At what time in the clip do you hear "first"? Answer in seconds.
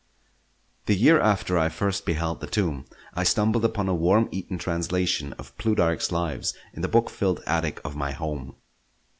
1.69-2.07